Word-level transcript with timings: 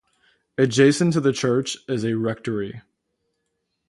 Adjacent 0.57 1.13
to 1.13 1.19
the 1.21 1.31
church 1.31 1.77
is 1.87 2.03
a 2.03 2.15
rectory. 2.15 2.81